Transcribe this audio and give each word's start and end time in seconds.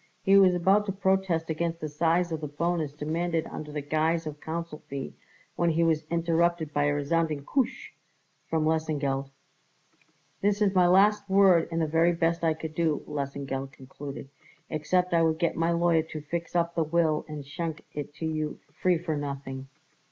He 0.23 0.35
was 0.35 0.55
about 0.55 0.87
to 0.87 0.91
protest 0.91 1.51
against 1.51 1.79
the 1.79 1.87
size 1.87 2.31
of 2.31 2.41
the 2.41 2.47
bonus 2.47 2.91
demanded 2.91 3.45
under 3.45 3.71
the 3.71 3.83
guise 3.83 4.25
of 4.25 4.41
counsel 4.41 4.81
fee 4.87 5.13
when 5.55 5.69
he 5.69 5.83
was 5.83 6.05
interrupted 6.09 6.73
by 6.73 6.85
a 6.85 6.93
resounding, 6.95 7.45
"Koosh!" 7.45 7.91
from 8.49 8.65
Lesengeld. 8.65 9.29
"That 10.41 10.59
is 10.59 10.73
my 10.73 10.87
last 10.87 11.29
word 11.29 11.67
and 11.71 11.79
the 11.79 11.85
very 11.85 12.13
best 12.13 12.43
I 12.43 12.55
could 12.55 12.73
do," 12.73 13.03
Lesengeld 13.07 13.73
concluded, 13.73 14.27
"except 14.71 15.13
I 15.13 15.21
would 15.21 15.37
get 15.37 15.55
my 15.55 15.69
lawyer 15.71 16.01
to 16.01 16.19
fix 16.21 16.55
up 16.55 16.73
the 16.73 16.83
will 16.83 17.23
and 17.27 17.45
schenk 17.45 17.83
it 17.93 18.11
to 18.15 18.25
you 18.25 18.57
free 18.73 18.97
for 18.97 19.15
nothing." 19.15 19.67